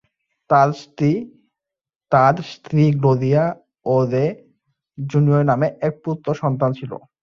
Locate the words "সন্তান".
6.41-6.69